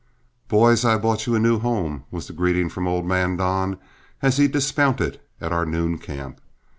"Boys, 0.47 0.83
I 0.83 0.93
have 0.93 1.03
bought 1.03 1.27
you 1.27 1.35
a 1.35 1.39
new 1.39 1.59
home," 1.59 2.05
was 2.09 2.25
the 2.25 2.33
greeting 2.33 2.71
of 2.75 2.77
old 2.87 3.05
man 3.05 3.37
Don, 3.37 3.77
as 4.23 4.37
he 4.37 4.47
dismounted 4.47 5.19
at 5.39 5.53
our 5.53 5.63
noon 5.63 5.99
camp. 5.99 6.41